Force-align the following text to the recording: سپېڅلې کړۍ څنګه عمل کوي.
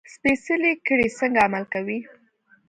سپېڅلې 0.13 0.71
کړۍ 0.87 1.09
څنګه 1.19 1.39
عمل 1.45 1.63
کوي. 1.73 1.99